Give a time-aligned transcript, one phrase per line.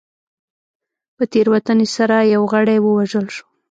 [1.15, 3.45] په تېروتنې سره یو غړی ووژل شو.